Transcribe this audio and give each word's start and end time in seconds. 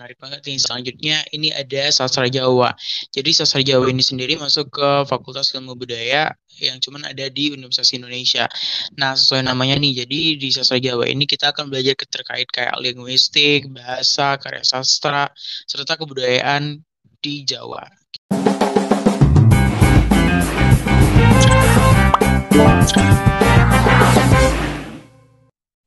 menarik 0.00 0.16
banget 0.16 0.40
nih. 0.48 0.56
Selanjutnya 0.56 1.16
ini 1.28 1.52
ada 1.52 1.92
sastra 1.92 2.24
Jawa. 2.24 2.72
Jadi 3.12 3.36
sastra 3.36 3.60
Jawa 3.60 3.84
ini 3.92 4.00
sendiri 4.00 4.32
masuk 4.40 4.72
ke 4.72 5.04
Fakultas 5.04 5.52
Ilmu 5.52 5.76
Budaya 5.76 6.32
yang 6.56 6.80
cuman 6.80 7.04
ada 7.04 7.28
di 7.28 7.52
Universitas 7.52 7.92
Indonesia. 7.92 8.48
Nah, 8.96 9.12
sesuai 9.12 9.44
namanya 9.44 9.76
nih, 9.76 10.00
jadi 10.00 10.40
di 10.40 10.48
sastra 10.48 10.80
Jawa 10.80 11.04
ini 11.04 11.28
kita 11.28 11.52
akan 11.52 11.68
belajar 11.68 12.00
terkait 12.08 12.48
kayak 12.48 12.80
linguistik, 12.80 13.68
bahasa, 13.68 14.40
karya 14.40 14.64
sastra, 14.64 15.28
serta 15.68 16.00
kebudayaan 16.00 16.80
di 17.20 17.44
Jawa. 17.44 17.84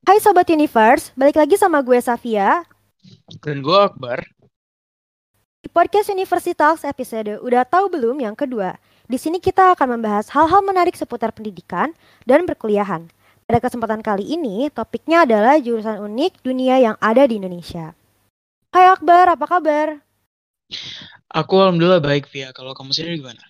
Hai 0.05 0.21
Sobat 0.21 0.45
Universe, 0.53 1.09
balik 1.17 1.41
lagi 1.41 1.57
sama 1.57 1.81
gue 1.81 1.97
Safia 1.97 2.61
Dan 3.43 3.59
gue 3.59 3.77
Akbar. 3.77 4.23
Di 5.63 5.67
podcast 5.71 6.11
Universitas 6.11 6.83
episode 6.87 7.39
Udah 7.43 7.67
Tahu 7.67 7.91
Belum 7.91 8.15
yang 8.19 8.35
kedua. 8.35 8.79
Di 9.07 9.19
sini 9.19 9.43
kita 9.43 9.75
akan 9.75 9.99
membahas 9.99 10.31
hal-hal 10.31 10.63
menarik 10.63 10.95
seputar 10.95 11.35
pendidikan 11.35 11.91
dan 12.23 12.47
perkuliahan. 12.47 13.11
Pada 13.43 13.59
kesempatan 13.59 13.99
kali 13.99 14.23
ini, 14.23 14.71
topiknya 14.71 15.27
adalah 15.27 15.59
jurusan 15.59 15.99
unik 15.99 16.39
dunia 16.47 16.79
yang 16.79 16.95
ada 17.03 17.27
di 17.27 17.35
Indonesia. 17.35 17.91
Hai 18.71 18.87
Akbar, 18.87 19.35
apa 19.35 19.45
kabar? 19.45 19.87
Aku 21.27 21.59
alhamdulillah 21.59 21.99
baik, 21.99 22.31
Via. 22.31 22.55
Kalau 22.55 22.71
kamu 22.71 22.95
sendiri 22.95 23.19
gimana? 23.19 23.43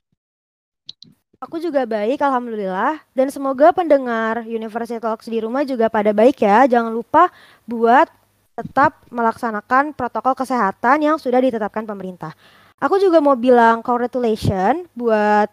Aku 1.43 1.61
juga 1.61 1.85
baik, 1.85 2.23
alhamdulillah. 2.23 3.03
Dan 3.13 3.29
semoga 3.29 3.69
pendengar 3.69 4.47
University 4.49 4.97
Talks 4.97 5.29
di 5.29 5.37
rumah 5.43 5.61
juga 5.61 5.91
pada 5.93 6.09
baik 6.09 6.41
ya. 6.41 6.65
Jangan 6.65 6.89
lupa 6.89 7.29
buat 7.69 8.09
tetap 8.53 9.01
melaksanakan 9.09 9.97
protokol 9.97 10.37
kesehatan 10.37 11.01
yang 11.01 11.17
sudah 11.17 11.41
ditetapkan 11.41 11.85
pemerintah. 11.89 12.37
Aku 12.77 13.01
juga 13.01 13.23
mau 13.23 13.33
bilang 13.33 13.81
congratulations 13.81 14.85
buat 14.93 15.49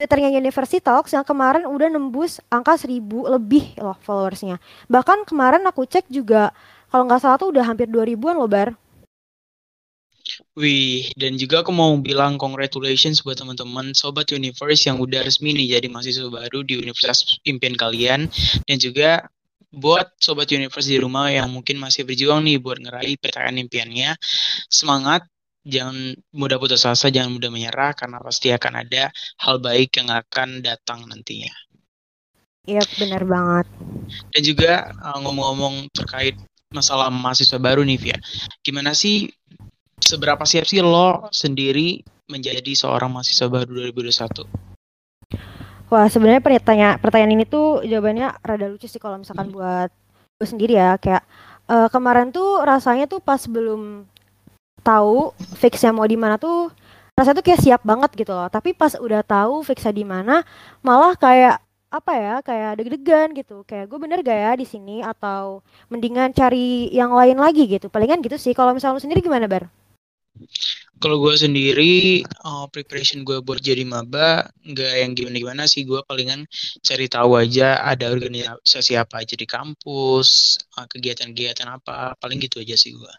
Twitternya 0.00 0.32
University 0.32 0.80
Talks 0.80 1.12
yang 1.12 1.28
kemarin 1.28 1.68
udah 1.68 1.92
nembus 1.92 2.40
angka 2.48 2.80
seribu 2.80 3.28
lebih 3.28 3.76
loh 3.76 4.00
followersnya. 4.00 4.56
Bahkan 4.88 5.28
kemarin 5.28 5.60
aku 5.68 5.84
cek 5.84 6.08
juga 6.08 6.56
kalau 6.88 7.04
nggak 7.04 7.20
salah 7.20 7.36
tuh 7.36 7.52
udah 7.52 7.68
hampir 7.68 7.84
2000-an 7.92 8.36
loh 8.40 8.48
Bar. 8.48 8.72
Wih, 10.56 11.10
dan 11.20 11.36
juga 11.36 11.60
aku 11.60 11.74
mau 11.74 11.92
bilang 12.00 12.40
congratulations 12.40 13.20
buat 13.20 13.36
teman-teman 13.36 13.92
Sobat 13.92 14.32
Universe 14.32 14.88
yang 14.88 14.96
udah 15.02 15.26
resmi 15.26 15.52
nih 15.52 15.76
jadi 15.76 15.92
mahasiswa 15.92 16.32
baru 16.32 16.64
di 16.64 16.80
Universitas 16.80 17.36
Impian 17.44 17.76
kalian. 17.76 18.30
Dan 18.64 18.76
juga 18.80 19.28
buat 19.70 20.16
Sobat 20.16 20.48
Universe 20.50 20.88
di 20.88 20.98
rumah 20.98 21.28
yang 21.28 21.52
mungkin 21.52 21.76
masih 21.76 22.08
berjuang 22.08 22.42
nih 22.42 22.58
buat 22.58 22.80
ngeraih 22.80 23.20
PTN 23.20 23.60
impiannya. 23.68 24.16
Semangat, 24.66 25.28
jangan 25.62 26.16
mudah 26.32 26.56
putus 26.56 26.88
asa, 26.88 27.12
jangan 27.12 27.36
mudah 27.36 27.52
menyerah 27.52 27.92
karena 27.92 28.18
pasti 28.18 28.50
akan 28.50 28.82
ada 28.82 29.12
hal 29.44 29.60
baik 29.62 30.00
yang 30.00 30.10
akan 30.10 30.64
datang 30.64 31.06
nantinya. 31.06 31.52
Iya, 32.68 32.84
benar 32.98 33.22
banget. 33.24 33.66
Dan 34.36 34.42
juga 34.44 34.72
uh, 35.00 35.18
ngomong-ngomong 35.24 35.88
terkait 35.96 36.36
masalah 36.70 37.08
mahasiswa 37.08 37.56
baru 37.56 37.82
nih, 37.86 37.98
Via. 37.98 38.18
Gimana 38.60 38.92
sih 38.92 39.26
seberapa 40.00 40.44
siap 40.44 40.66
sih 40.68 40.82
lo 40.84 41.28
sendiri 41.32 42.00
menjadi 42.30 42.72
seorang 42.76 43.10
mahasiswa 43.10 43.48
baru 43.48 43.90
2021? 43.90 44.69
Wah, 45.90 46.06
sebenarnya 46.06 46.38
pertanyaan 46.38 47.02
pertanyaan 47.02 47.34
ini 47.34 47.44
tuh 47.50 47.82
jawabannya 47.82 48.38
rada 48.46 48.66
lucu 48.70 48.86
sih 48.86 49.02
kalau 49.02 49.18
misalkan 49.18 49.50
hmm. 49.50 49.56
buat 49.58 49.90
gue 50.38 50.46
sendiri 50.46 50.78
ya. 50.78 50.94
Kayak 51.02 51.26
uh, 51.66 51.90
kemarin 51.90 52.30
tuh 52.30 52.62
rasanya 52.62 53.10
tuh 53.10 53.18
pas 53.18 53.42
belum 53.42 54.06
tahu 54.86 55.34
fixnya 55.58 55.90
mau 55.90 56.06
di 56.06 56.14
mana 56.14 56.38
tuh 56.38 56.70
rasanya 57.18 57.42
tuh 57.42 57.46
kayak 57.50 57.60
siap 57.66 57.82
banget 57.82 58.10
gitu 58.14 58.30
loh. 58.30 58.46
Tapi 58.46 58.70
pas 58.70 58.94
udah 58.94 59.26
tahu 59.26 59.66
fixnya 59.66 59.90
di 59.90 60.06
mana, 60.06 60.46
malah 60.78 61.18
kayak 61.18 61.58
apa 61.90 62.12
ya 62.14 62.34
kayak 62.38 62.70
deg-degan 62.78 63.34
gitu 63.34 63.66
kayak 63.66 63.90
gue 63.90 63.98
bener 63.98 64.22
gak 64.22 64.38
ya 64.38 64.52
di 64.54 64.62
sini 64.62 65.02
atau 65.02 65.58
mendingan 65.90 66.30
cari 66.30 66.86
yang 66.94 67.10
lain 67.10 67.34
lagi 67.34 67.66
gitu 67.66 67.90
palingan 67.90 68.22
gitu 68.22 68.38
sih 68.38 68.54
kalau 68.54 68.70
misalnya 68.70 68.94
lu 68.94 69.02
sendiri 69.02 69.18
gimana 69.26 69.50
bar? 69.50 69.66
Kalau 71.00 71.16
gue 71.16 71.32
sendiri, 71.32 72.20
uh, 72.44 72.68
preparation 72.68 73.24
gue 73.24 73.40
buat 73.40 73.60
jadi 73.60 73.88
maba 73.88 74.52
nggak 74.60 74.92
yang 75.00 75.12
gimana-gimana 75.16 75.64
sih. 75.64 75.88
Gue 75.88 76.04
palingan 76.04 76.44
cari 76.84 77.06
tahu 77.08 77.40
aja 77.40 77.80
ada 77.80 78.12
organisasi 78.12 79.00
apa 79.00 79.24
aja 79.24 79.34
di 79.36 79.48
kampus, 79.48 80.60
uh, 80.76 80.86
kegiatan-kegiatan 80.88 81.68
apa, 81.68 82.14
paling 82.20 82.38
gitu 82.44 82.60
aja 82.60 82.76
sih 82.76 82.92
gue. 82.92 83.14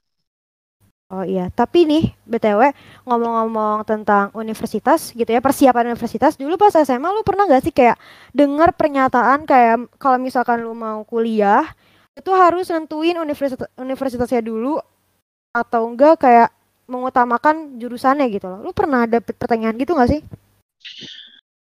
Oh 1.12 1.28
iya, 1.28 1.52
tapi 1.52 1.84
nih 1.84 2.16
BTW 2.24 2.72
ngomong-ngomong 3.04 3.84
tentang 3.84 4.32
universitas 4.32 5.12
gitu 5.12 5.28
ya, 5.28 5.44
persiapan 5.44 5.92
universitas 5.92 6.40
dulu 6.40 6.56
pas 6.56 6.72
SMA 6.72 7.12
lu 7.12 7.20
pernah 7.28 7.52
gak 7.52 7.68
sih 7.68 7.76
kayak 7.76 8.00
dengar 8.32 8.72
pernyataan 8.72 9.44
kayak 9.44 9.92
kalau 10.00 10.16
misalkan 10.16 10.64
lu 10.64 10.72
mau 10.72 11.04
kuliah 11.04 11.68
itu 12.16 12.32
harus 12.32 12.72
nentuin 12.72 13.20
universitas 13.20 13.68
universitasnya 13.76 14.40
dulu 14.40 14.80
atau 15.52 15.92
enggak 15.92 16.16
kayak 16.24 16.50
mengutamakan 16.91 17.79
jurusannya 17.79 18.28
gitu 18.28 18.52
loh. 18.52 18.59
Lu 18.59 18.72
pernah 18.75 19.07
ada 19.07 19.24
pertanyaan 19.24 19.79
gitu 19.79 19.96
gak 19.96 20.12
sih? 20.12 20.22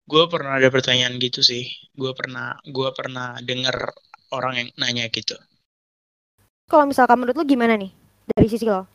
Gue 0.10 0.26
pernah 0.26 0.58
ada 0.58 0.68
pertanyaan 0.74 1.22
gitu 1.22 1.46
sih. 1.46 1.70
Gue 1.94 2.12
pernah 2.18 2.58
gue 2.66 2.90
pernah 2.98 3.38
denger 3.40 3.94
orang 4.34 4.54
yang 4.58 4.70
nanya 4.82 5.06
gitu. 5.14 5.38
Kalau 6.66 6.90
misalkan 6.90 7.22
menurut 7.22 7.38
lu 7.38 7.46
gimana 7.46 7.78
nih 7.78 7.94
dari 8.34 8.50
sisi 8.50 8.66
lo? 8.66 8.90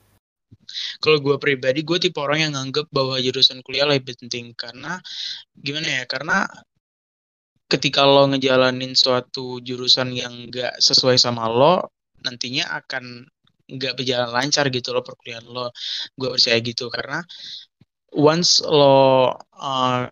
Kalau 0.98 1.22
gue 1.22 1.36
pribadi, 1.40 1.80
gue 1.86 1.98
tipe 2.00 2.18
orang 2.18 2.50
yang 2.50 2.52
nganggep 2.58 2.90
bahwa 2.90 3.16
jurusan 3.20 3.62
kuliah 3.64 3.88
lebih 3.88 4.18
penting 4.18 4.52
karena 4.52 4.98
gimana 5.54 6.02
ya? 6.02 6.04
Karena 6.04 6.44
ketika 7.68 8.04
lo 8.04 8.28
ngejalanin 8.32 8.96
suatu 8.96 9.60
jurusan 9.60 10.12
yang 10.16 10.48
gak 10.48 10.80
sesuai 10.80 11.20
sama 11.20 11.46
lo, 11.48 11.92
nantinya 12.24 12.68
akan 12.80 13.28
nggak 13.68 13.94
berjalan 14.00 14.30
lancar 14.32 14.72
gitu 14.72 14.90
loh 14.96 15.04
perkuliahan 15.04 15.44
lo. 15.44 15.70
Gue 16.16 16.34
percaya 16.34 16.58
gitu 16.64 16.88
karena 16.88 17.20
once 18.16 18.64
lo 18.64 19.36
uh, 19.36 20.02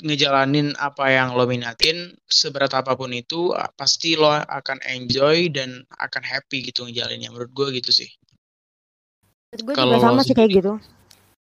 ngejalanin 0.00 0.76
apa 0.76 1.12
yang 1.12 1.36
lo 1.36 1.44
minatin 1.44 2.14
seberat 2.28 2.72
apa 2.76 2.96
pun 2.96 3.12
itu 3.12 3.52
pasti 3.76 4.16
lo 4.16 4.30
akan 4.30 4.80
enjoy 4.84 5.48
dan 5.52 5.84
akan 5.96 6.22
happy 6.22 6.68
gitu 6.68 6.84
ngejalaninnya. 6.84 7.32
Menurut 7.32 7.52
gue 7.52 7.80
gitu 7.80 7.90
sih. 7.90 8.08
Gue 9.56 9.74
juga 9.74 9.98
sama 9.98 10.22
sih 10.22 10.36
kayak 10.36 10.50
gitu. 10.62 10.72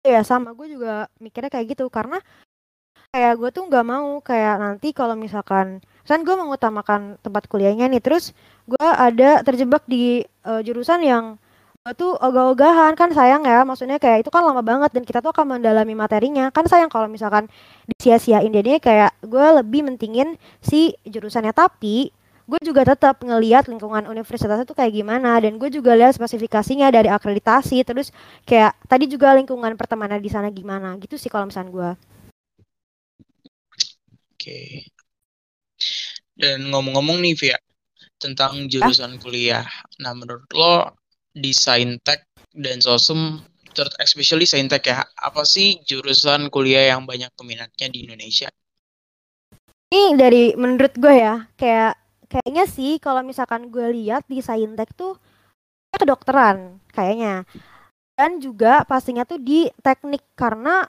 Ya 0.05 0.21
sama. 0.27 0.53
Gue 0.53 0.69
juga 0.69 1.09
mikirnya 1.23 1.49
kayak 1.49 1.79
gitu 1.79 1.89
karena 1.89 2.21
kayak 3.15 3.39
gue 3.39 3.51
tuh 3.55 3.65
nggak 3.71 3.87
mau 3.87 4.19
kayak 4.19 4.59
nanti 4.59 4.91
kalau 4.91 5.15
misalkan 5.15 5.79
kan 6.03 6.21
gue 6.27 6.35
mengutamakan 6.35 7.17
tempat 7.23 7.47
kuliahnya 7.47 7.87
nih 7.87 8.03
terus 8.03 8.35
gue 8.67 8.89
ada 8.91 9.41
terjebak 9.47 9.87
di 9.87 10.27
uh, 10.43 10.59
jurusan 10.67 11.01
yang 11.07 11.25
tuh 11.93 12.17
ogah-ogahan 12.17 12.97
kan 12.97 13.13
sayang 13.13 13.45
ya. 13.45 13.61
Maksudnya 13.69 14.01
kayak 14.01 14.25
itu 14.25 14.33
kan 14.33 14.41
lama 14.41 14.65
banget 14.65 14.89
dan 14.97 15.05
kita 15.05 15.21
tuh 15.21 15.37
akan 15.37 15.61
mendalami 15.61 15.93
materinya. 15.93 16.49
Kan 16.49 16.65
sayang 16.65 16.89
kalau 16.89 17.13
misalkan 17.13 17.45
disia-siain. 17.93 18.49
Jadi 18.49 18.81
kayak 18.81 19.13
gue 19.21 19.47
lebih 19.61 19.85
mentingin 19.85 20.41
si 20.65 20.97
jurusannya. 21.05 21.53
Tapi 21.53 22.09
gue 22.49 22.61
juga 22.65 22.89
tetap 22.89 23.21
ngeliat 23.21 23.69
lingkungan 23.69 24.09
universitas 24.09 24.65
itu 24.65 24.73
kayak 24.73 24.97
gimana. 24.97 25.37
Dan 25.45 25.61
gue 25.61 25.69
juga 25.69 25.93
lihat 25.93 26.17
spesifikasinya 26.17 26.89
dari 26.89 27.13
akreditasi. 27.13 27.85
Terus 27.85 28.09
kayak 28.49 28.73
tadi 28.89 29.05
juga 29.05 29.37
lingkungan 29.37 29.77
pertemanan 29.77 30.25
di 30.25 30.33
sana 30.33 30.49
gimana. 30.49 30.97
Gitu 30.97 31.21
sih 31.21 31.29
kalau 31.29 31.53
misalnya 31.53 31.69
gue 31.69 31.91
oke. 34.33 34.61
Dan 36.33 36.73
ngomong-ngomong 36.73 37.21
nih 37.21 37.37
Via 37.37 37.59
tentang 38.17 38.73
jurusan 38.73 39.17
ah? 39.17 39.21
kuliah. 39.21 39.69
Nah 40.01 40.17
menurut 40.17 40.49
lo 40.57 41.04
di 41.35 41.51
Saintek 41.51 42.31
dan 42.55 42.79
Sosum 42.79 43.43
especially 43.99 44.47
Saintek 44.47 44.87
ya. 44.87 45.03
Apa 45.19 45.43
sih 45.43 45.83
jurusan 45.83 46.47
kuliah 46.55 46.95
yang 46.95 47.03
banyak 47.03 47.35
peminatnya 47.35 47.91
di 47.91 48.07
Indonesia? 48.07 48.49
Ini 49.91 50.15
dari 50.15 50.55
menurut 50.55 50.95
gue 50.95 51.15
ya 51.15 51.47
kayak 51.59 51.95
kayaknya 52.31 52.65
sih 52.71 52.99
kalau 53.03 53.23
misalkan 53.27 53.71
gue 53.71 53.91
lihat 53.95 54.27
di 54.31 54.39
Saintek 54.39 54.95
tuh 54.95 55.19
kedokteran 55.95 56.79
kayaknya. 56.95 57.43
Dan 58.15 58.39
juga 58.39 58.87
pastinya 58.87 59.27
tuh 59.27 59.43
di 59.43 59.67
teknik 59.83 60.23
karena 60.39 60.87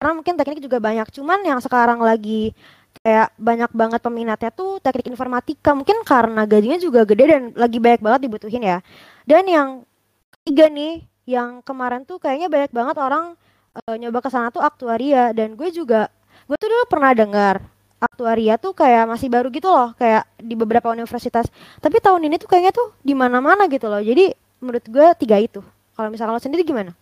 karena 0.00 0.12
mungkin 0.16 0.40
teknik 0.40 0.64
juga 0.64 0.80
banyak. 0.80 1.04
Cuman 1.12 1.44
yang 1.44 1.60
sekarang 1.60 2.00
lagi 2.00 2.56
kayak 3.04 3.36
banyak 3.36 3.70
banget 3.76 4.00
peminatnya 4.00 4.48
tuh 4.48 4.80
teknik 4.80 5.12
informatika. 5.12 5.76
Mungkin 5.76 6.00
karena 6.08 6.48
gajinya 6.48 6.80
juga 6.80 7.04
gede 7.04 7.24
dan 7.28 7.42
lagi 7.52 7.76
banyak 7.76 8.00
banget 8.00 8.20
dibutuhin 8.24 8.64
ya 8.64 8.80
dan 9.28 9.44
yang 9.44 9.68
ketiga 10.32 10.72
nih 10.72 11.04
yang 11.28 11.60
kemarin 11.60 12.08
tuh 12.08 12.16
kayaknya 12.16 12.48
banyak 12.48 12.72
banget 12.72 12.96
orang 12.96 13.36
uh, 13.76 13.94
nyoba 14.00 14.24
ke 14.24 14.32
sana 14.32 14.48
tuh 14.48 14.64
aktuaria. 14.64 15.36
Dan 15.36 15.52
gue 15.60 15.68
juga 15.68 16.08
gue 16.48 16.56
tuh 16.56 16.68
dulu 16.72 16.84
pernah 16.88 17.12
dengar 17.12 17.60
aktuaria 18.00 18.56
tuh 18.56 18.72
kayak 18.72 19.04
masih 19.04 19.28
baru 19.28 19.52
gitu 19.52 19.68
loh 19.68 19.92
kayak 20.00 20.24
di 20.40 20.56
beberapa 20.56 20.88
universitas. 20.88 21.44
Tapi 21.84 22.00
tahun 22.00 22.24
ini 22.32 22.40
tuh 22.40 22.48
kayaknya 22.48 22.72
tuh 22.72 22.96
di 23.04 23.12
mana-mana 23.12 23.68
gitu 23.68 23.92
loh. 23.92 24.00
Jadi 24.00 24.32
menurut 24.64 24.84
gue 24.88 25.06
tiga 25.20 25.36
itu. 25.36 25.60
Kalau 25.92 26.08
misalnya 26.08 26.32
lo 26.32 26.40
sendiri 26.40 26.64
gimana? 26.64 26.96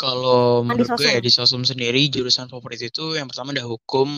Kalau 0.00 0.64
menurut 0.64 0.96
gue 0.96 1.12
ya 1.12 1.20
di 1.20 1.28
sosum 1.28 1.68
sendiri 1.68 2.08
jurusan 2.08 2.48
favorit 2.48 2.80
itu 2.80 3.12
yang 3.12 3.28
pertama 3.28 3.52
ada 3.52 3.68
hukum. 3.68 4.08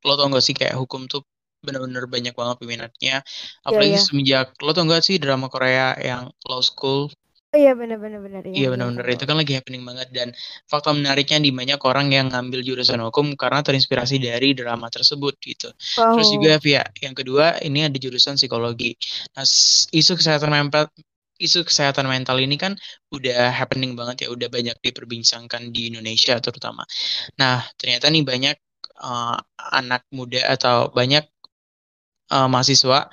Lo 0.00 0.16
tau 0.16 0.32
gak 0.32 0.40
sih 0.40 0.56
kayak 0.56 0.80
hukum 0.80 1.04
tuh 1.04 1.20
bener-bener 1.60 2.04
banyak 2.08 2.34
banget 2.34 2.56
peminatnya. 2.60 3.16
Iya, 3.20 3.64
Apalagi 3.64 3.88
yeah, 3.92 4.00
yeah. 4.00 4.06
semenjak 4.06 4.46
lo 4.64 4.70
tau 4.72 4.84
gak 4.88 5.04
sih 5.04 5.16
drama 5.20 5.46
Korea 5.52 5.96
yang 6.00 6.32
Law 6.48 6.62
School? 6.64 7.12
Oh, 7.50 7.58
iya 7.58 7.74
bener-bener 7.74 8.22
bener. 8.22 8.46
Iya, 8.46 8.54
iya 8.54 8.68
bener-bener 8.70 9.10
itu 9.10 9.26
kan 9.26 9.34
lagi 9.34 9.58
happening 9.58 9.82
banget 9.82 10.08
dan 10.14 10.30
fakta 10.70 10.94
menariknya 10.94 11.42
di 11.42 11.50
banyak 11.50 11.82
orang 11.82 12.14
yang 12.14 12.30
ngambil 12.30 12.62
jurusan 12.62 13.02
hukum 13.02 13.34
karena 13.34 13.58
terinspirasi 13.66 14.22
dari 14.22 14.54
drama 14.54 14.86
tersebut 14.86 15.34
gitu. 15.42 15.66
Oh. 15.98 16.14
Terus 16.14 16.30
juga 16.30 16.62
via 16.62 16.86
yang 17.02 17.10
kedua 17.10 17.58
ini 17.58 17.90
ada 17.90 17.98
jurusan 17.98 18.38
psikologi. 18.38 18.94
Nah 19.34 19.42
isu 19.90 20.14
kesehatan 20.14 20.46
mental 20.46 20.94
isu 21.42 21.66
kesehatan 21.66 22.06
mental 22.06 22.38
ini 22.38 22.54
kan 22.54 22.78
udah 23.10 23.50
happening 23.50 23.98
banget 23.98 24.22
ya, 24.22 24.28
udah 24.30 24.46
banyak 24.46 24.78
diperbincangkan 24.78 25.74
di 25.74 25.90
Indonesia 25.90 26.38
terutama. 26.38 26.86
Nah 27.34 27.66
ternyata 27.74 28.14
nih 28.14 28.22
banyak 28.22 28.56
uh, 29.02 29.34
anak 29.74 30.06
muda 30.14 30.54
atau 30.54 30.94
banyak 30.94 31.26
uh, 32.30 32.48
mahasiswa 32.48 33.10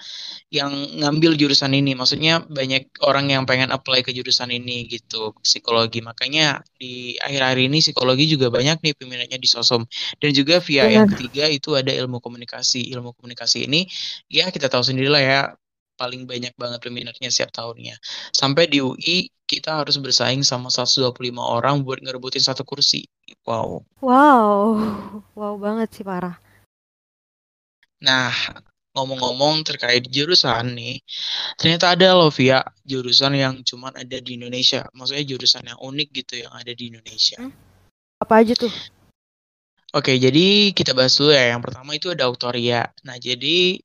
yang 0.54 0.72
ngambil 1.02 1.36
jurusan 1.36 1.76
ini. 1.76 1.98
Maksudnya 1.98 2.46
banyak 2.48 2.88
orang 3.04 3.34
yang 3.34 3.44
pengen 3.44 3.74
apply 3.74 4.06
ke 4.06 4.16
jurusan 4.16 4.48
ini 4.54 4.88
gitu, 4.88 5.36
psikologi. 5.44 6.00
Makanya 6.00 6.64
di 6.80 7.20
akhir-akhir 7.20 7.60
ini 7.68 7.78
psikologi 7.84 8.32
juga 8.32 8.48
banyak 8.54 8.80
nih 8.80 8.94
peminatnya 8.96 9.38
di 9.42 9.50
Sosom. 9.50 9.84
Dan 10.22 10.32
juga 10.32 10.64
via 10.64 10.88
yang 10.88 11.10
ketiga 11.12 11.50
itu 11.52 11.76
ada 11.76 11.92
ilmu 11.92 12.24
komunikasi. 12.24 12.88
Ilmu 12.96 13.18
komunikasi 13.18 13.68
ini 13.68 13.90
ya 14.32 14.48
kita 14.54 14.72
tahu 14.72 14.86
sendiri 14.86 15.12
lah 15.12 15.24
ya 15.24 15.42
paling 15.98 16.30
banyak 16.30 16.54
banget 16.54 16.80
peminatnya 16.80 17.34
setiap 17.34 17.52
tahunnya. 17.52 17.98
Sampai 18.32 18.70
di 18.70 18.80
UI 18.80 19.34
kita 19.50 19.82
harus 19.82 19.98
bersaing 19.98 20.46
sama 20.46 20.70
125 20.70 21.10
orang 21.42 21.82
buat 21.82 22.00
ngerebutin 22.00 22.46
satu 22.46 22.62
kursi. 22.64 23.10
Wow. 23.44 23.84
Wow. 24.00 24.54
Wow 25.34 25.54
banget 25.58 25.90
sih 25.98 26.06
parah. 26.06 26.38
Nah, 27.98 28.30
ngomong-ngomong 28.98 29.62
terkait 29.62 30.10
jurusan 30.10 30.74
nih, 30.74 30.98
ternyata 31.62 31.94
ada 31.94 32.18
loh 32.18 32.34
via 32.34 32.66
jurusan 32.82 33.38
yang 33.38 33.62
cuman 33.62 33.94
ada 33.94 34.18
di 34.18 34.42
Indonesia. 34.42 34.90
Maksudnya 34.98 35.26
jurusan 35.30 35.64
yang 35.70 35.78
unik 35.78 36.10
gitu 36.26 36.34
yang 36.42 36.54
ada 36.58 36.74
di 36.74 36.90
Indonesia. 36.90 37.38
Hmm? 37.38 37.54
Apa 38.18 38.42
aja 38.42 38.58
tuh? 38.58 38.74
Oke, 39.96 40.18
jadi 40.20 40.76
kita 40.76 40.92
bahas 40.92 41.16
dulu 41.16 41.32
ya. 41.32 41.56
Yang 41.56 41.62
pertama 41.70 41.96
itu 41.96 42.12
ada 42.12 42.28
Autoria. 42.28 42.92
Nah, 43.08 43.16
jadi 43.22 43.80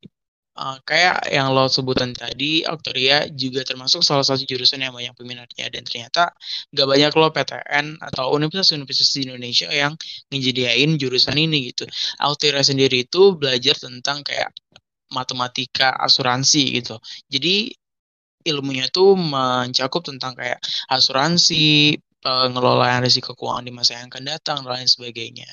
uh, 0.59 0.77
kayak 0.83 1.31
yang 1.31 1.55
lo 1.55 1.71
sebutan 1.71 2.13
tadi, 2.13 2.67
Autoria 2.67 3.31
juga 3.31 3.63
termasuk 3.63 4.03
salah 4.05 4.27
satu 4.27 4.43
jurusan 4.45 4.83
yang 4.83 4.93
banyak 4.93 5.15
peminatnya 5.15 5.71
dan 5.71 5.83
ternyata 5.87 6.35
gak 6.75 6.89
banyak 6.89 7.13
lo 7.15 7.29
PTN 7.31 7.87
atau 8.03 8.35
universitas-universitas 8.35 9.11
di 9.15 9.21
Indonesia 9.31 9.69
yang 9.71 9.95
ngejadiin 10.33 10.99
jurusan 10.99 11.37
ini 11.39 11.73
gitu. 11.73 11.87
Autoria 12.21 12.67
sendiri 12.67 13.07
itu 13.07 13.39
belajar 13.39 13.79
tentang 13.79 14.27
kayak 14.27 14.53
matematika 15.13 15.93
asuransi 16.01 16.83
gitu. 16.83 16.97
Jadi 17.29 17.71
ilmunya 18.43 18.91
tuh 18.91 19.15
mencakup 19.15 20.03
tentang 20.03 20.35
kayak 20.35 20.59
asuransi, 20.91 21.95
pengelolaan 22.23 23.03
risiko 23.07 23.35
keuangan 23.35 23.67
di 23.67 23.73
masa 23.75 23.99
yang 23.99 24.11
akan 24.11 24.25
datang 24.27 24.59
dan 24.67 24.83
lain 24.83 24.89
sebagainya. 24.89 25.51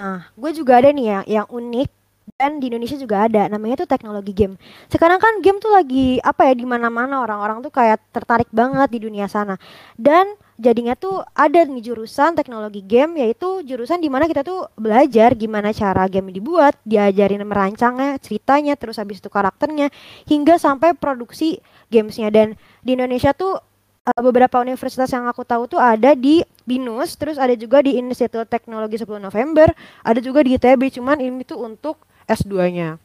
Nah, 0.00 0.28
gue 0.34 0.50
juga 0.50 0.82
ada 0.82 0.90
nih 0.90 1.06
ya 1.06 1.20
yang 1.40 1.46
unik 1.48 2.03
dan 2.34 2.58
di 2.58 2.66
Indonesia 2.66 2.98
juga 2.98 3.30
ada 3.30 3.46
namanya 3.46 3.86
tuh 3.86 3.88
teknologi 3.88 4.34
game. 4.34 4.58
Sekarang 4.90 5.22
kan 5.22 5.38
game 5.38 5.62
tuh 5.62 5.70
lagi 5.70 6.18
apa 6.18 6.50
ya 6.50 6.54
di 6.58 6.66
mana-mana 6.66 7.22
orang-orang 7.22 7.62
tuh 7.62 7.70
kayak 7.70 8.02
tertarik 8.10 8.50
banget 8.50 8.90
di 8.90 8.98
dunia 9.06 9.30
sana. 9.30 9.54
Dan 9.94 10.34
jadinya 10.58 10.98
tuh 10.98 11.22
ada 11.30 11.62
nih 11.62 11.82
jurusan 11.82 12.34
teknologi 12.34 12.82
game 12.82 13.22
yaitu 13.22 13.62
jurusan 13.62 14.02
di 14.02 14.10
mana 14.10 14.26
kita 14.26 14.42
tuh 14.42 14.66
belajar 14.74 15.38
gimana 15.38 15.70
cara 15.70 16.10
game 16.10 16.34
dibuat, 16.34 16.74
diajarin 16.82 17.46
merancangnya, 17.46 18.18
ceritanya, 18.18 18.74
terus 18.74 18.98
habis 18.98 19.22
itu 19.22 19.30
karakternya 19.30 19.94
hingga 20.26 20.58
sampai 20.58 20.98
produksi 20.98 21.62
gamesnya 21.86 22.34
dan 22.34 22.58
di 22.82 22.98
Indonesia 22.98 23.30
tuh 23.30 23.62
uh, 24.10 24.22
beberapa 24.26 24.58
universitas 24.58 25.06
yang 25.10 25.30
aku 25.30 25.46
tahu 25.46 25.70
tuh 25.70 25.78
ada 25.78 26.18
di 26.18 26.42
BINUS, 26.64 27.14
terus 27.20 27.36
ada 27.36 27.52
juga 27.54 27.84
di 27.84 28.00
Institut 28.00 28.48
Teknologi 28.48 28.96
10 28.96 29.20
November, 29.20 29.70
ada 30.02 30.18
juga 30.18 30.40
di 30.40 30.56
ITB, 30.56 30.96
cuman 30.96 31.20
ini 31.20 31.44
tuh 31.44 31.60
untuk 31.60 32.00
S2-nya. 32.28 32.98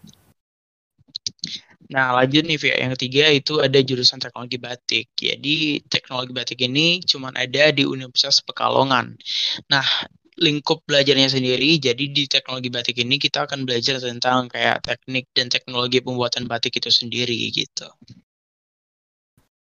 Nah, 1.90 2.14
lanjut 2.14 2.46
nih 2.46 2.58
via 2.62 2.76
yang 2.86 2.94
ketiga 2.94 3.34
itu 3.34 3.58
ada 3.58 3.82
jurusan 3.82 4.22
teknologi 4.22 4.62
batik. 4.62 5.10
Jadi 5.18 5.82
teknologi 5.90 6.32
batik 6.38 6.62
ini 6.62 7.02
cuma 7.02 7.34
ada 7.34 7.74
di 7.74 7.82
Universitas 7.82 8.46
Pekalongan. 8.46 9.18
Nah, 9.74 9.86
lingkup 10.38 10.86
belajarnya 10.86 11.34
sendiri, 11.34 11.82
jadi 11.82 12.06
di 12.14 12.30
teknologi 12.30 12.70
batik 12.70 13.02
ini 13.02 13.18
kita 13.18 13.50
akan 13.50 13.66
belajar 13.66 13.98
tentang 13.98 14.48
kayak 14.54 14.86
teknik 14.86 15.26
dan 15.34 15.50
teknologi 15.50 16.00
pembuatan 16.00 16.46
batik 16.46 16.78
itu 16.78 16.94
sendiri 16.94 17.36
gitu. 17.50 17.90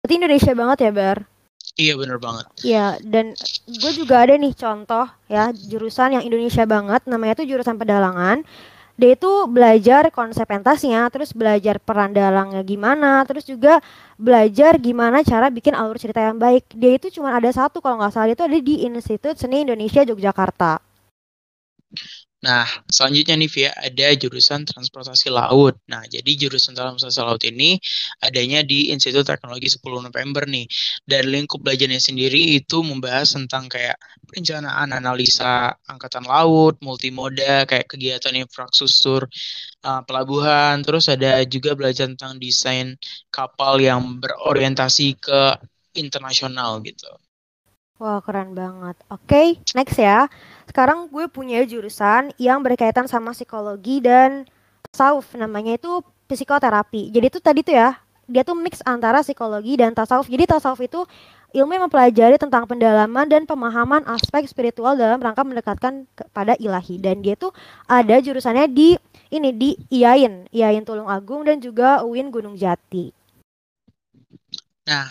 Berarti 0.03 0.15
Indonesia 0.19 0.53
banget 0.53 0.79
ya, 0.83 0.93
Bar? 0.93 1.19
Iya 1.77 1.95
bener 2.01 2.17
banget. 2.17 2.47
Iya 2.65 2.97
dan 3.05 3.37
gue 3.69 3.93
juga 3.93 4.25
ada 4.25 4.33
nih 4.39 4.57
contoh 4.57 5.05
ya 5.29 5.53
jurusan 5.53 6.17
yang 6.17 6.25
Indonesia 6.25 6.65
banget 6.65 7.05
namanya 7.05 7.43
tuh 7.43 7.47
jurusan 7.51 7.77
pedalangan 7.77 8.47
dia 8.97 9.13
itu 9.13 9.33
belajar 9.53 10.09
konsep 10.09 10.49
pentasnya, 10.49 11.05
terus 11.13 11.37
belajar 11.37 11.77
peran 11.77 12.17
dalangnya 12.17 12.65
gimana, 12.65 13.21
terus 13.29 13.45
juga 13.45 13.85
belajar 14.17 14.81
gimana 14.81 15.21
cara 15.21 15.53
bikin 15.53 15.77
alur 15.77 16.01
cerita 16.01 16.25
yang 16.25 16.41
baik. 16.41 16.65
Dia 16.73 16.97
itu 16.97 17.13
cuma 17.13 17.37
ada 17.37 17.53
satu 17.53 17.85
kalau 17.85 18.01
nggak 18.01 18.13
salah 18.17 18.33
itu 18.33 18.41
ada 18.41 18.57
di 18.57 18.89
Institut 18.89 19.37
Seni 19.37 19.69
Indonesia 19.69 20.01
Yogyakarta. 20.01 20.81
Nah, 22.37 22.69
selanjutnya 22.93 23.35
nih 23.41 23.49
Via, 23.49 23.71
ada 23.73 24.13
jurusan 24.13 24.69
transportasi 24.69 25.33
laut. 25.33 25.81
Nah, 25.89 26.05
jadi 26.05 26.47
jurusan 26.47 26.77
transportasi 26.77 27.21
laut 27.25 27.41
ini 27.49 27.81
adanya 28.21 28.61
di 28.61 28.93
Institut 28.93 29.25
Teknologi 29.25 29.73
10 29.73 30.05
November 30.05 30.45
nih. 30.45 30.69
Dan 31.01 31.33
lingkup 31.33 31.65
belajarnya 31.65 31.97
sendiri 31.97 32.61
itu 32.61 32.85
membahas 32.85 33.33
tentang 33.33 33.73
kayak 33.73 33.97
perencanaan 34.29 34.93
analisa 34.93 35.73
angkatan 35.89 36.29
laut, 36.29 36.77
multimoda, 36.85 37.65
kayak 37.65 37.89
kegiatan 37.89 38.37
infrastruktur 38.37 39.25
uh, 39.89 40.05
pelabuhan. 40.05 40.85
Terus 40.85 41.09
ada 41.09 41.41
juga 41.49 41.73
belajar 41.73 42.05
tentang 42.13 42.37
desain 42.37 43.01
kapal 43.33 43.81
yang 43.81 44.21
berorientasi 44.21 45.17
ke 45.17 45.57
internasional 45.97 46.85
gitu. 46.85 47.09
Wah, 47.97 48.21
keren 48.21 48.53
banget. 48.53 48.93
Oke, 49.09 49.25
okay, 49.25 49.49
next 49.73 49.97
ya. 49.97 50.29
Sekarang 50.69 51.09
gue 51.09 51.25
punya 51.33 51.65
jurusan 51.65 52.29
yang 52.37 52.61
berkaitan 52.61 53.09
sama 53.09 53.33
psikologi 53.33 54.05
dan 54.05 54.45
tasawuf. 54.93 55.33
Namanya 55.33 55.81
itu 55.81 56.05
psikoterapi. 56.29 57.09
Jadi 57.09 57.27
itu 57.33 57.41
tadi 57.41 57.65
tuh 57.65 57.73
ya, 57.73 57.97
dia 58.29 58.45
tuh 58.45 58.53
mix 58.53 58.85
antara 58.85 59.25
psikologi 59.25 59.81
dan 59.81 59.97
tasawuf. 59.97 60.29
Jadi 60.29 60.45
tasawuf 60.45 60.85
itu 60.85 61.09
ilmu 61.57 61.73
yang 61.73 61.89
mempelajari 61.89 62.37
tentang 62.37 62.69
pendalaman 62.69 63.25
dan 63.33 63.49
pemahaman 63.49 64.05
aspek 64.13 64.45
spiritual 64.45 64.93
dalam 64.93 65.17
rangka 65.17 65.41
mendekatkan 65.41 66.05
kepada 66.13 66.53
ilahi. 66.61 67.01
Dan 67.01 67.25
dia 67.25 67.33
tuh 67.33 67.57
ada 67.89 68.21
jurusannya 68.21 68.69
di 68.69 69.01
ini 69.33 69.57
di 69.57 69.73
IAIN, 69.89 70.53
IAIN 70.53 70.85
Tulung 70.85 71.09
Agung 71.09 71.49
dan 71.49 71.65
juga 71.65 72.05
UIN 72.05 72.29
Gunung 72.29 72.61
Jati. 72.61 73.09
Nah, 74.85 75.09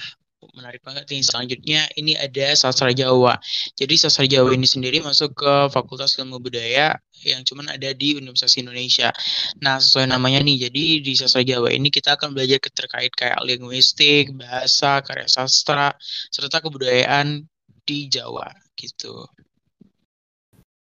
menarik 0.56 0.82
banget 0.82 1.06
nih. 1.12 1.22
Selanjutnya 1.22 1.82
ini 2.00 2.16
ada 2.16 2.56
sastra 2.56 2.96
Jawa. 2.96 3.38
Jadi 3.76 3.94
sastra 4.00 4.26
Jawa 4.26 4.56
ini 4.56 4.66
sendiri 4.66 5.04
masuk 5.04 5.36
ke 5.36 5.54
Fakultas 5.70 6.16
Ilmu 6.16 6.40
Budaya 6.40 6.96
yang 7.22 7.44
cuman 7.44 7.76
ada 7.76 7.92
di 7.92 8.16
Universitas 8.16 8.56
Indonesia. 8.56 9.12
Nah, 9.60 9.78
sesuai 9.78 10.10
namanya 10.10 10.40
nih, 10.42 10.68
jadi 10.68 10.84
di 11.04 11.14
sastra 11.14 11.44
Jawa 11.44 11.70
ini 11.72 11.92
kita 11.92 12.16
akan 12.16 12.32
belajar 12.32 12.64
terkait 12.72 13.12
kayak 13.14 13.40
linguistik, 13.44 14.32
bahasa, 14.34 15.04
karya 15.04 15.28
sastra, 15.28 15.94
serta 16.32 16.64
kebudayaan 16.64 17.44
di 17.86 18.10
Jawa 18.10 18.50
gitu. 18.80 19.28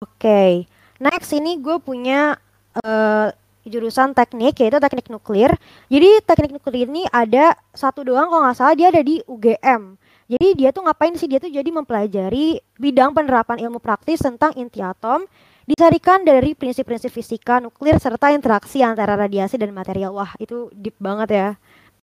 Oke, 0.04 0.20
okay. 0.20 0.52
next 1.00 1.32
ini 1.32 1.60
gue 1.60 1.80
punya 1.80 2.36
uh, 2.82 3.28
jurusan 3.64 4.12
teknik 4.12 4.60
yaitu 4.60 4.78
teknik 4.78 5.08
nuklir. 5.08 5.52
Jadi 5.88 6.22
teknik 6.24 6.52
nuklir 6.56 6.86
ini 6.88 7.08
ada 7.10 7.56
satu 7.72 8.04
doang 8.04 8.28
kalau 8.28 8.44
nggak 8.44 8.56
salah 8.56 8.74
dia 8.76 8.88
ada 8.92 9.00
di 9.00 9.20
UGM. 9.24 9.96
Jadi 10.24 10.48
dia 10.56 10.72
tuh 10.72 10.88
ngapain 10.88 11.12
sih? 11.16 11.28
Dia 11.28 11.36
tuh 11.36 11.52
jadi 11.52 11.68
mempelajari 11.68 12.60
bidang 12.80 13.12
penerapan 13.12 13.60
ilmu 13.60 13.76
praktis 13.80 14.24
tentang 14.24 14.56
inti 14.56 14.80
atom 14.80 15.28
disarikan 15.64 16.24
dari 16.24 16.52
prinsip-prinsip 16.52 17.08
fisika 17.08 17.60
nuklir 17.60 17.96
serta 17.96 18.32
interaksi 18.32 18.84
antara 18.84 19.16
radiasi 19.16 19.56
dan 19.60 19.72
material. 19.72 20.16
Wah, 20.16 20.32
itu 20.40 20.72
deep 20.72 20.96
banget 21.00 21.28
ya 21.32 21.48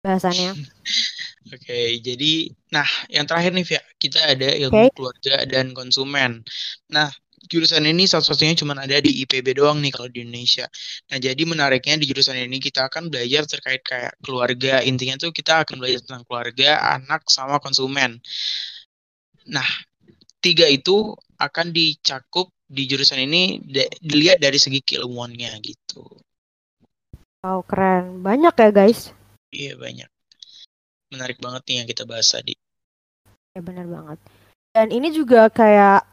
bahasannya. 0.04 0.56
Oke, 1.50 1.66
okay, 1.66 1.88
jadi 2.04 2.52
nah 2.70 2.86
yang 3.10 3.26
terakhir 3.26 3.52
nih 3.56 3.66
Via, 3.66 3.82
kita 3.98 4.20
ada 4.22 4.50
ilmu 4.54 4.76
okay. 4.76 4.92
keluarga 4.94 5.36
dan 5.50 5.74
konsumen. 5.74 6.46
Nah, 6.92 7.10
jurusan 7.48 7.88
ini 7.88 8.04
satu-satunya 8.04 8.60
cuma 8.60 8.76
ada 8.76 9.00
di 9.00 9.24
IPB 9.24 9.56
doang 9.56 9.80
nih 9.80 9.96
kalau 9.96 10.12
di 10.12 10.28
Indonesia. 10.28 10.68
Nah, 11.08 11.18
jadi 11.22 11.40
menariknya 11.48 11.96
di 11.96 12.06
jurusan 12.10 12.36
ini 12.36 12.60
kita 12.60 12.92
akan 12.92 13.08
belajar 13.08 13.48
terkait 13.48 13.82
kayak 13.86 14.18
keluarga. 14.20 14.84
Intinya 14.84 15.16
tuh 15.16 15.32
kita 15.32 15.64
akan 15.64 15.80
belajar 15.80 16.04
tentang 16.04 16.28
keluarga, 16.28 17.00
anak, 17.00 17.24
sama 17.32 17.64
konsumen. 17.64 18.20
Nah, 19.48 19.68
tiga 20.44 20.68
itu 20.68 21.16
akan 21.40 21.72
dicakup 21.72 22.52
di 22.70 22.84
jurusan 22.86 23.24
ini 23.24 23.64
dilihat 24.04 24.44
dari 24.44 24.60
segi 24.60 24.84
keilmuannya 24.84 25.56
gitu. 25.64 26.04
Wow, 27.40 27.64
keren. 27.64 28.20
Banyak 28.20 28.52
ya, 28.52 28.70
guys? 28.76 29.16
Iya, 29.56 29.80
banyak. 29.80 30.10
Menarik 31.16 31.40
banget 31.40 31.64
nih 31.66 31.76
yang 31.82 31.88
kita 31.88 32.04
bahas 32.04 32.28
tadi. 32.30 32.54
Ya, 33.56 33.64
benar 33.64 33.88
banget. 33.88 34.20
Dan 34.76 34.94
ini 34.94 35.10
juga 35.10 35.50
kayak 35.50 36.06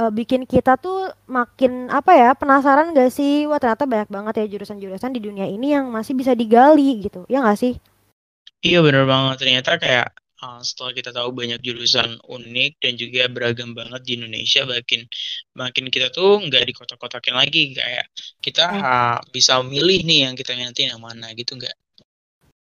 uh, 0.00 0.08
bikin 0.08 0.48
kita 0.48 0.80
tuh 0.80 1.12
makin 1.28 1.92
apa 1.92 2.16
ya 2.16 2.30
penasaran 2.32 2.96
gak 2.96 3.12
sih? 3.12 3.44
Wah 3.44 3.60
ternyata 3.60 3.84
banyak 3.84 4.08
banget 4.08 4.34
ya 4.40 4.46
jurusan-jurusan 4.56 5.12
di 5.12 5.20
dunia 5.20 5.44
ini 5.44 5.76
yang 5.76 5.92
masih 5.92 6.16
bisa 6.16 6.32
digali 6.32 7.04
gitu. 7.04 7.28
Ya 7.28 7.44
gak 7.44 7.60
sih? 7.60 7.76
Iya 8.64 8.80
bener 8.80 9.04
banget. 9.04 9.36
Ternyata 9.44 9.76
kayak 9.76 10.08
uh, 10.40 10.60
setelah 10.64 10.92
kita 10.96 11.10
tahu 11.12 11.28
banyak 11.36 11.60
jurusan 11.60 12.16
unik 12.24 12.72
dan 12.80 12.92
juga 12.96 13.28
beragam 13.28 13.76
banget 13.76 14.00
di 14.04 14.12
Indonesia 14.16 14.64
makin 14.64 15.04
makin 15.52 15.84
kita 15.92 16.08
tuh 16.12 16.40
nggak 16.40 16.64
dikotak-kotakin 16.72 17.36
lagi. 17.36 17.76
Kayak 17.76 18.08
kita 18.40 18.64
uh, 18.80 19.18
bisa 19.32 19.60
milih 19.60 20.04
nih 20.04 20.28
yang 20.28 20.34
kita 20.36 20.56
nanti 20.56 20.88
yang 20.88 21.00
mana 21.00 21.32
gitu 21.36 21.56
nggak? 21.56 21.76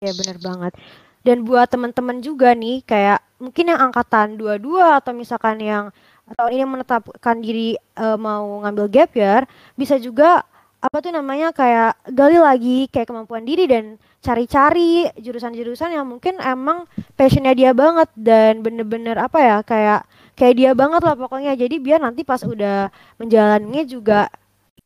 Ya 0.03 0.11
bener 0.15 0.37
banget. 0.39 0.73
Dan 1.21 1.45
buat 1.45 1.69
teman-teman 1.69 2.25
juga 2.25 2.57
nih 2.57 2.81
kayak 2.81 3.21
mungkin 3.37 3.69
yang 3.69 3.93
angkatan 3.93 4.41
dua-dua 4.41 4.97
atau 4.97 5.13
misalkan 5.13 5.61
yang 5.61 5.93
tahun 6.35 6.51
ini 6.55 6.65
menetapkan 6.65 7.37
diri 7.39 7.75
uh, 7.97 8.17
mau 8.17 8.61
ngambil 8.65 8.85
gap 8.91 9.11
year 9.15 9.43
bisa 9.75 9.95
juga 9.97 10.45
apa 10.81 10.97
tuh 10.97 11.13
namanya 11.13 11.53
kayak 11.53 11.93
gali 12.09 12.41
lagi 12.41 12.89
kayak 12.89 13.05
kemampuan 13.05 13.45
diri 13.45 13.69
dan 13.69 14.01
cari-cari 14.21 15.09
jurusan-jurusan 15.17 15.93
yang 15.93 16.09
mungkin 16.09 16.41
emang 16.41 16.89
passionnya 17.13 17.53
dia 17.53 17.71
banget 17.73 18.09
dan 18.17 18.65
bener-bener 18.65 19.13
apa 19.17 19.37
ya 19.41 19.57
kayak 19.61 20.01
kayak 20.37 20.57
dia 20.57 20.71
banget 20.73 21.01
lah 21.05 21.13
pokoknya. 21.13 21.53
Jadi 21.53 21.77
biar 21.77 22.01
nanti 22.01 22.25
pas 22.25 22.41
udah 22.41 22.89
menjalannya 23.21 23.83
juga 23.85 24.29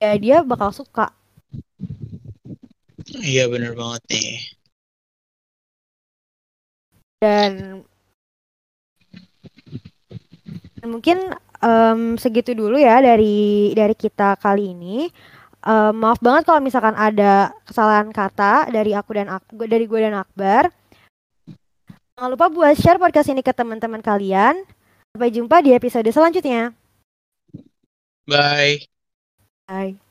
ya 0.03 0.11
dia 0.19 0.43
bakal 0.43 0.75
suka. 0.75 1.15
Iya 3.23 3.47
bener 3.47 3.71
banget 3.79 4.01
nih. 4.11 4.31
Dan 7.23 7.51
mungkin 10.87 11.33
um, 11.61 12.15
segitu 12.15 12.53
dulu 12.53 12.77
ya 12.79 13.01
dari 13.01 13.71
dari 13.73 13.95
kita 13.97 14.37
kali 14.39 14.71
ini. 14.71 15.09
Um, 15.65 15.97
maaf 15.97 16.21
banget 16.21 16.45
kalau 16.45 16.61
misalkan 16.61 16.93
ada 16.93 17.49
kesalahan 17.65 18.13
kata 18.13 18.69
dari 18.69 18.93
aku 18.93 19.17
dan 19.17 19.33
aku, 19.33 19.65
dari 19.65 19.89
gue 19.89 19.97
dan 19.97 20.13
Akbar. 20.13 20.69
Jangan 22.15 22.29
lupa 22.31 22.47
buat 22.53 22.77
share 22.77 23.01
podcast 23.01 23.33
ini 23.33 23.41
ke 23.41 23.49
teman-teman 23.49 23.99
kalian. 23.99 24.61
Sampai 25.11 25.33
jumpa 25.33 25.65
di 25.65 25.73
episode 25.73 26.05
selanjutnya. 26.13 26.69
Bye. 28.29 28.85
Bye. 29.65 30.04